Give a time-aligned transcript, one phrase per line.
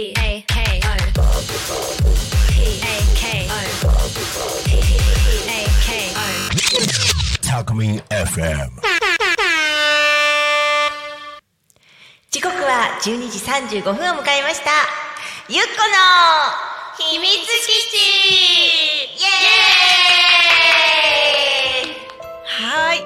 [0.00, 0.96] P A K O
[2.48, 3.60] P A K O
[4.64, 4.72] P
[5.44, 6.24] A K O
[7.42, 8.80] Talkme FM.
[12.30, 14.70] 時刻は12時35分を迎えました。
[15.50, 17.98] ゆっこの秘密基地。
[19.20, 21.92] イエーイ。
[22.46, 22.96] はい。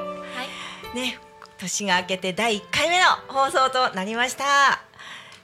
[0.95, 1.19] ね
[1.59, 4.85] 年が明けて第1回目の放送となりました。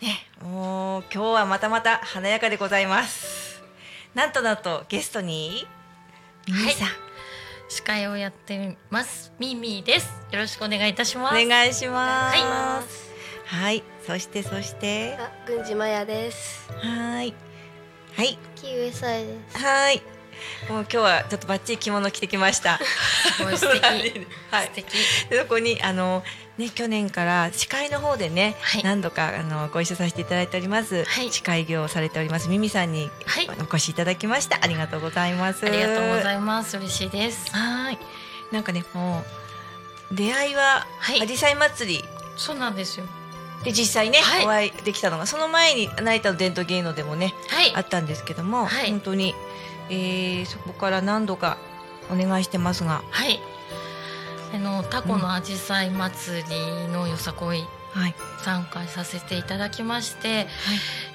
[0.01, 3.62] ねもう今日はまたまた華やかでございます。
[4.14, 5.67] なんとなんとゲストに
[6.48, 6.89] ミミさん、
[7.68, 9.32] 司会をやってます。
[9.39, 10.08] ミミです。
[10.32, 11.36] よろしくお願いいたします。
[11.36, 12.32] お願いしま
[12.82, 13.11] す。
[13.45, 15.17] ははい、そしてそして。
[15.21, 16.70] あ、郡司麻也です。
[16.72, 17.34] はい。
[18.17, 18.39] はい。
[18.57, 19.59] 木上さえです。
[19.59, 20.03] はい。
[20.68, 22.79] もう今日はちょっとバッチリ着物着てきました。
[23.36, 24.26] すごい素敵。
[24.50, 24.67] はい。
[24.67, 24.72] 素。
[24.75, 24.86] 敵。
[25.31, 26.22] でそこにあの
[26.58, 28.82] ね去年から司会の方でね、はい。
[28.82, 31.04] 何度かあのご一緒させていただいております。
[31.04, 31.31] はい。
[31.31, 32.48] 司会業をされております。
[32.48, 33.50] ミミさんにはい。
[33.61, 34.59] お越しいただきました。
[34.61, 35.67] ありがとうございます。
[35.67, 36.77] ありがとうございいます。
[36.77, 37.50] 嬉しいです。
[37.55, 37.98] はい。
[38.50, 39.25] なんかねも
[40.11, 41.22] う出会いははい。
[41.22, 42.05] アジサイ祭り。
[42.37, 43.06] そうなんですよ。
[43.65, 44.45] で実際ね、はい。
[44.45, 47.72] お会いできたのがその前に成田の伝統芸能でもねはい。
[47.75, 48.91] あったんですけども、はい。
[48.91, 49.34] 本当に、
[49.91, 51.59] えーそこから何度か
[52.11, 53.41] お願いしてますが、はい。
[54.55, 60.47] あのタコのアジサイ祭りのよさこいはい、参加させていただきまして、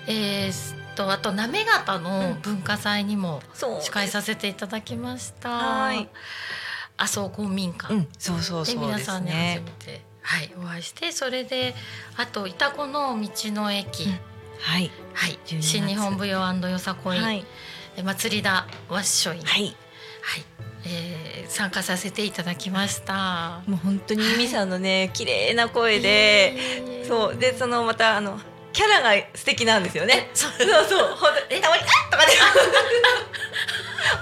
[0.08, 5.50] えーっとあと行方の文化祭にもそう司会させていただきました。
[5.50, 6.09] はい。
[6.98, 9.72] 麻生公民館、うん、そうそうでそうです皆さんに初ねめ。
[9.86, 11.76] て、はい、お会いしてそれで
[12.16, 14.12] あと潮来の道の駅、うん。
[14.59, 15.40] はい、はい。
[15.46, 15.62] 12月。
[15.62, 17.44] 新日本舞踊よさこい、はい、え
[18.03, 19.45] 祭りだわっしょい、はい。
[19.45, 19.75] はい、
[20.85, 23.61] えー参加させていただきました。
[23.67, 27.35] もう本当にミミさんのね、綺麗な声で、そう。
[27.38, 28.39] でそのまたあの
[28.73, 30.29] キャラが素敵なんですよね。
[30.33, 30.51] そう。
[30.51, 32.33] そうそう、本当にたまにあっとかね。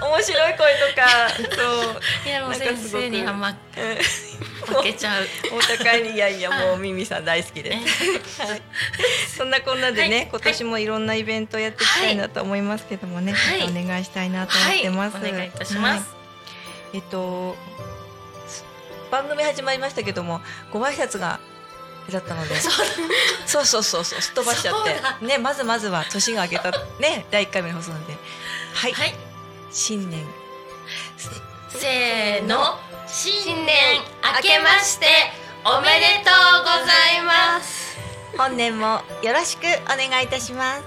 [0.00, 2.28] 面白い声とか、 そう。
[2.28, 3.54] いやもう先生にはまうん。
[3.54, 4.43] 負
[4.82, 5.26] けちゃう。
[5.56, 8.42] お互いにいやいやもうミミさん大好きです。
[8.42, 8.62] はい、
[9.36, 10.28] そんなこんなでね、はい。
[10.30, 13.62] 今年もいろんなイベントをやっていきたいなと思いますけどもね、はい。
[13.62, 15.16] お願いしたいなと思ってます。
[15.16, 16.00] はい、お願いいたします。
[16.00, 16.02] はい。
[16.94, 17.56] えっと
[19.10, 20.40] 番組始まりましたけども
[20.72, 21.38] ご挨拶が
[22.10, 22.72] だったので、 そう。
[23.46, 24.84] そうそうそうすっ飛ばしちゃっ
[25.20, 25.24] て。
[25.26, 28.16] ねまずまずは年が明けたね第一回目の放送なんで、
[28.74, 29.14] はい、はい、
[29.70, 30.26] 新年。
[31.76, 33.93] せーの、新年
[34.34, 35.06] 明けまして
[35.64, 37.96] おめでとうございます。
[38.36, 40.82] 本年もよろしくお願いいたします。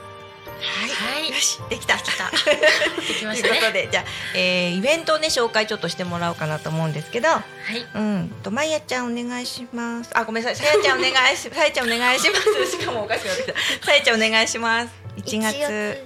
[0.60, 1.96] はい、はいよしできた。
[1.96, 2.30] きた。
[2.30, 3.56] でき まとしたね。
[3.56, 4.04] いうことで、じゃあ、
[4.36, 7.42] えーイベントをね紹介ちょっとしてもらおうかなと思うんですけど、は
[7.74, 7.88] い。
[7.96, 10.10] うんとまやちゃんお願いします。
[10.14, 12.72] あごめんなさい、 さやちゃんお願いし、さやちゃんお願いします。
[12.72, 13.46] しかもおかしくなってき
[13.80, 13.86] た。
[13.86, 14.90] さやちゃんお願いします。
[15.16, 15.58] 1 1月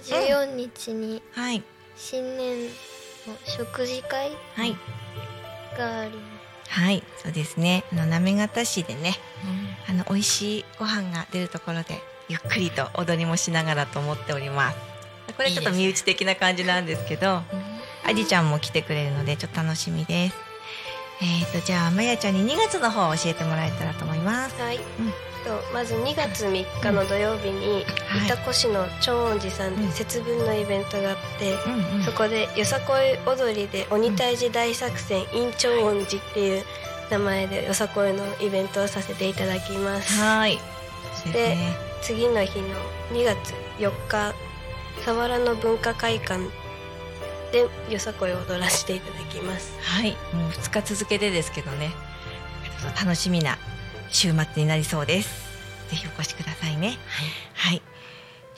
[0.04, 1.64] 月14日にうんはい
[1.98, 2.68] 新年
[3.28, 4.78] の食事会はい
[5.78, 6.31] がありまはい
[7.18, 7.84] そうですね。
[7.92, 9.18] あの行方市でね、
[9.88, 14.78] うんあの美味しいご飯が出るところでゆっくりと踊りもしながらと思っております。
[15.36, 17.42] これちょっと身内的な感じなんですけど、
[18.06, 20.36] あじちゃんも来てくれるのでちょっと楽しみです。
[21.22, 24.56] えっ、とじゃあまやちゃんに2月の方を教えてもらえたらと思います。
[24.56, 24.62] す。
[24.62, 24.78] はい。
[24.78, 24.84] と
[25.74, 31.56] まず2月3日の土曜日にはい潮来市の長音寺さんうんで節分のイベントがあって、
[32.06, 36.64] そこでよさこい踊りで鬼退治大作戦 in 長音寺っていう
[37.10, 40.20] 名前でよさこいのイベントをさせていただきます。
[40.20, 40.60] はい。
[41.34, 41.58] で。
[42.02, 42.68] 次の日の
[43.12, 44.34] 2月4日
[45.06, 46.44] 佐原の文化会館
[47.52, 50.12] でよさこいを踊らせていただきますはい。
[50.34, 51.92] もう2日続けてですけどね。
[53.00, 53.58] 楽しみな
[54.12, 55.30] 週末になりそうです。
[55.90, 56.98] ぜひお越しくださいね。
[57.54, 57.82] はい。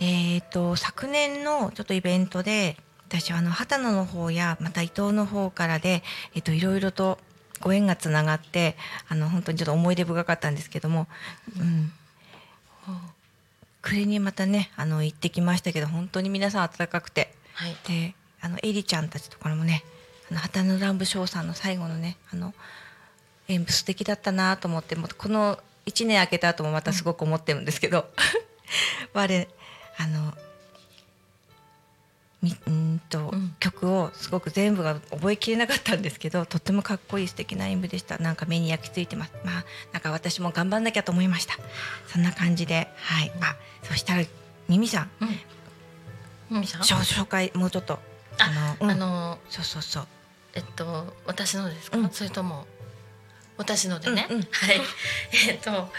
[0.02, 2.76] えっ、と昨年のちょっとイベントで
[3.08, 6.04] 私はあの畑野の方やまた伊東の方からで
[6.36, 7.20] えっ、といろいろと
[7.62, 8.76] ご縁がつながって
[9.08, 11.08] あの本当にちょっと思い出深かったんですけども、
[11.60, 11.92] うん。
[13.82, 17.76] 暮れにまたねあの行ってきましたけど本当に皆さん温かくてはい。
[17.88, 19.84] であのエリちゃんたちとかもね
[20.32, 22.54] あの畑野乱舞ショーさんの最後のねあの
[23.48, 28.10] 演舞素敵だったなと思ってもうこの1年明けた後もまたすごく思ってるんですけど、
[29.14, 29.48] 我
[29.98, 30.34] あの
[32.44, 33.56] みうんと、うん。
[33.60, 38.18] 曲をすごく全部が覚えきれなかったんですけどとってもかっこいい素敵な演舞でした。
[38.18, 39.34] なんか目に焼き付いてます。
[39.46, 41.56] まあなんか私も頑張んなきゃと思いました。
[42.08, 43.32] そんな感じではい。
[43.42, 44.24] あそしたら
[44.68, 45.10] ミミさん。
[45.22, 45.30] うん。
[46.56, 46.82] ミミさん？
[46.82, 47.98] 紹介もうちょっと。
[48.40, 48.92] あの、うん。
[48.92, 50.08] あのそうそうそう。
[50.54, 52.10] えっと私のですか、うん。
[52.10, 52.68] それとも
[53.58, 54.42] 私のでね、うんうん。
[54.44, 54.82] はい。
[55.50, 55.92] えっと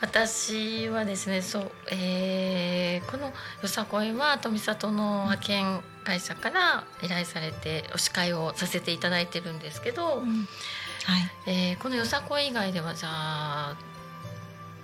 [0.00, 3.32] 私はですねそう、えーこの
[3.62, 10.26] よさこいは富里の派遣会社から依頼されてお司会をさせていただいてるんですけど、はい。
[11.46, 13.76] えーこのよさこい以外ではじゃあ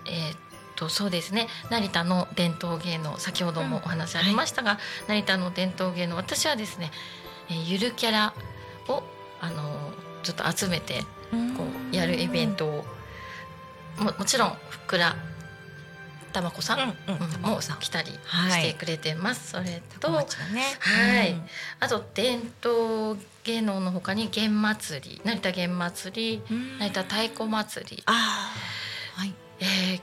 [0.07, 0.39] えーっ
[0.77, 1.49] とそうですね。
[1.71, 4.79] 成田の伝統芸能先ほどもお話ありましたが、
[5.09, 6.93] 成田の伝統芸能私はですね、
[7.51, 8.35] えーゆるキャラ
[8.89, 9.03] を
[9.41, 9.93] あの
[10.23, 11.05] ちょっと集めて
[11.57, 12.85] こうやるイベントを。
[13.99, 15.17] ももちろんふっくら
[16.33, 16.95] たまこさん、
[17.41, 18.63] も来たりはい。
[18.63, 20.09] してくれてます、それと
[20.53, 20.63] ね。
[20.79, 21.33] はい。
[21.33, 21.49] うん。
[21.81, 26.79] あと伝統芸能のほかに弦祭り成田弦祭りうん。
[26.79, 28.03] 成田太鼓祭り。
[28.07, 29.35] はい。
[29.61, 30.03] えーっ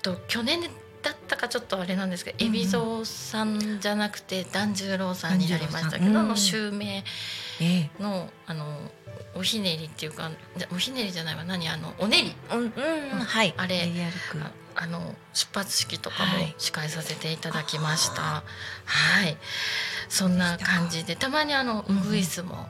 [0.00, 0.60] と去年
[1.02, 2.54] だったかちょっとあれなんですけどうんうん。
[2.54, 7.04] 海老蔵さんじゃなくて團十郎さんになりましたけど、の襲名え
[8.00, 8.90] のあの
[9.34, 10.30] おひねりっていうか
[10.72, 11.44] おひねりじゃないわ。
[11.44, 11.68] 何？
[11.68, 12.34] あのおねり。
[12.50, 13.18] えうんうん。
[13.20, 13.54] はい。
[13.56, 13.90] あれ。
[14.42, 14.50] あ
[14.80, 16.54] あの出発式とかもはい。
[16.56, 18.22] 司会させていただきました。
[18.22, 18.42] は
[19.26, 19.36] い、
[20.08, 22.68] そんな感じでたまにあのウグイスも、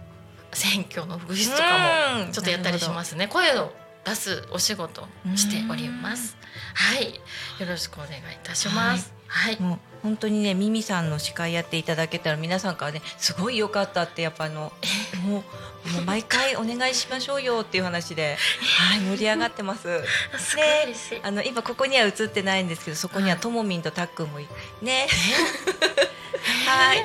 [0.53, 2.33] 選挙のウグイスとかもうん。
[2.33, 3.29] ちょっとやったりしますね。
[3.29, 3.73] 声を
[4.07, 5.07] 出すお仕事を
[5.37, 6.39] しております。
[6.75, 7.15] はい、
[7.61, 9.18] よろしくお願いいたします。
[9.29, 14.73] はい、もう本当にねミミさんの司会やっていただけたら皆さんからねすごい良かったってやっぱあの
[15.17, 15.45] も
[15.87, 18.37] うもう毎回お願いしましょうよっていう話で
[18.79, 19.83] はい盛り上がってます。
[20.39, 21.21] すごいね嬉しい。
[21.23, 24.49] あの今ここには映ってないんですけどそこにはともみんとたっくんもい
[24.83, 25.07] ね
[26.67, 27.05] はい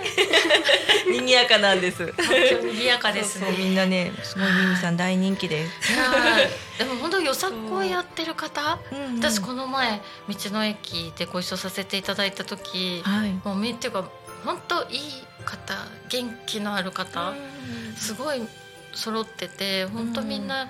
[1.09, 2.13] 賑やかなんです。
[2.17, 3.47] 賑やかですね。
[3.47, 5.97] そうみんなねすごいミミさん大人気です。
[6.77, 8.79] でも本当よさこいやってる方、
[9.17, 13.31] 私この前道の駅でご一緒させていただいた時、はい。
[13.43, 14.05] もうみっていうか
[14.45, 14.99] 本当いい
[15.45, 15.75] 方
[16.09, 17.33] 元気のある方、
[17.95, 18.41] すごい
[18.93, 20.69] 揃ってて本当みんな、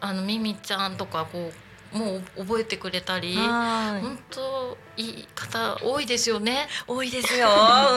[0.00, 1.50] あのミミちゃんとかこ
[1.94, 3.36] うもう覚えてくれたり。
[3.36, 4.02] はい。
[4.02, 6.66] 本当いい方多いですよね。
[6.86, 7.48] 多いですよ、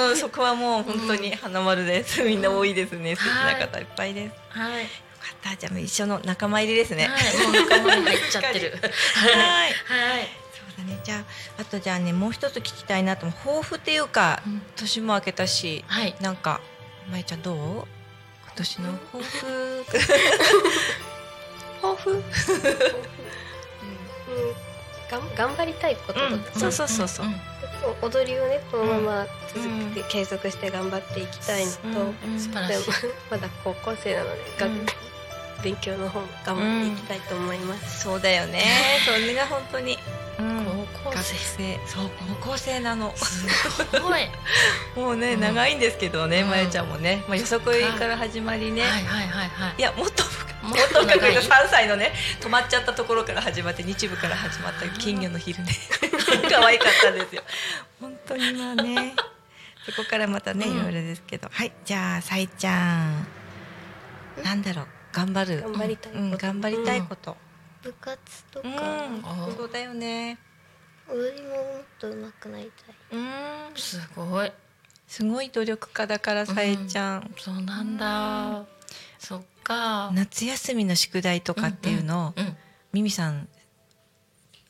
[0.09, 3.15] うん、そこはもう本当に花丸です、みんな多いですね。
[3.15, 4.83] 素敵な方いっぱいです、はい。
[4.83, 4.87] よ
[5.19, 5.57] かった。
[5.57, 7.07] じゃあ一緒の仲間入りですね。
[7.07, 8.71] はい、もう仲間に入っちゃってる。
[9.15, 9.71] はい。
[9.71, 10.27] はい。
[10.83, 10.99] ね。
[11.03, 11.23] じゃ
[11.57, 13.37] ああとじゃあねもう一つ聞きたいなと思う。
[13.45, 14.61] 抱負っていうかうん。
[14.75, 16.15] 年も明けたしはい。
[16.21, 16.61] なんか
[17.11, 17.55] まえちゃんどう？
[17.57, 17.85] 今
[18.55, 18.93] 年の？
[19.11, 19.85] 抱負？
[21.81, 22.11] 抱負？
[22.11, 22.21] うん。
[25.09, 26.43] がん頑張りたいこととか、うん。
[26.59, 27.39] そうそうそうそう、ん。
[28.01, 29.63] 踊りをねこのまま続
[29.93, 32.13] けて、継続して頑張っていきたいのと。
[33.31, 34.85] まだ高校生なので、がうん。
[35.63, 38.01] 勉強の方も頑張っていきたいと思います。
[38.01, 38.63] そうだよね。
[39.05, 39.97] それが本当に、
[40.39, 41.35] うん、学高校生。
[41.57, 42.09] 生そう
[42.41, 43.13] 高校生なの。
[43.15, 43.45] す
[43.99, 44.11] ごい。
[44.11, 44.29] は い
[44.95, 45.41] もうね、うん。
[45.41, 46.49] 長いんですけどね、うん。
[46.49, 49.73] まえちゃんもね、まあ、よさこいから始まりね、はいはいはいはい。
[49.77, 49.81] い、。
[49.81, 50.23] やもっと
[50.61, 55.71] ももっと深く3 歳のね止まっちゃったところから始まって日部から始まった金魚の昼ね
[56.51, 57.43] 可愛かったんですよ。
[58.01, 59.15] 本当にまあね。
[59.85, 60.83] そこからまたねいうん。
[60.83, 62.73] ろいろですけど、はいじゃあさいちゃ
[63.05, 63.27] ん。
[64.43, 64.87] なんだろう。
[65.13, 65.61] 頑張る。
[65.61, 67.37] 頑張りたいこと、うん、頑張りたいこと、
[67.83, 68.73] 部活とか、うん
[69.23, 70.37] あそうだよね
[71.09, 73.19] 踊りももっと上手くなりたい。
[73.19, 74.51] うんすごい。
[75.07, 78.65] すごい努力家だからさいちゃん、そうなんだ。
[79.17, 80.11] そっか。
[80.13, 82.57] 夏休みの宿題とかっていうのを、うん。
[82.91, 83.47] ミミさん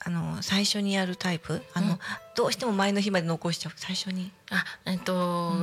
[0.05, 1.63] あの最初にやるタイプ？
[1.73, 1.99] あの、うん
[2.35, 3.73] どうしても前の日まで残しちゃう？
[3.75, 5.53] 最初に、あ、えっと、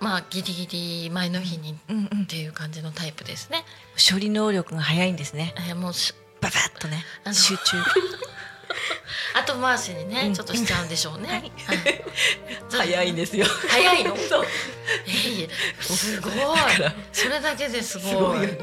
[0.00, 0.66] まあギリギ
[1.04, 3.64] リ前の日にっうんうん、ていう感じのタイプですね。
[4.10, 7.76] 処理能力が早いんですねえーもうしババッとね集中。
[9.34, 10.34] 後回しにね、うん。
[10.34, 11.28] ちょっとしちゃうんでしょうね。
[11.28, 11.40] はい。
[11.78, 12.04] はい
[12.70, 13.46] 早いんですよ。
[13.68, 14.16] 早いの？
[14.28, 14.46] そう。
[15.80, 16.32] すごい。
[17.12, 18.10] それだけですごい。
[18.10, 18.48] すごい。
[18.48, 18.54] よ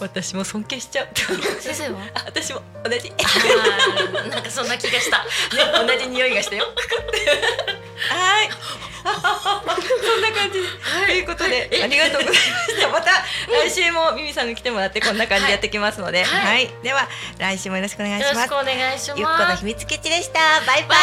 [0.00, 1.08] 私も尊敬しちゃう。
[1.60, 1.98] 先生は？
[2.14, 2.62] あ私も。
[2.84, 3.10] 同じ。
[4.30, 5.24] なんかそんな気がした。
[5.84, 6.66] 同じ匂いがしたよ。
[8.10, 8.50] はい
[9.14, 10.60] そんな感じ。
[10.60, 10.66] で、
[11.06, 12.88] ということでありがとうございました。
[12.90, 13.10] また
[13.66, 16.64] 来週もミミさんに来てもらってこんな感じでやってきますので、ははい。
[16.66, 18.34] いでは来週もよろしくお願いします。
[18.34, 19.20] よろしくお願いします。
[19.20, 20.60] ゆっこの秘密基地でした。
[20.66, 20.88] バイバイ。
[20.88, 20.98] バイ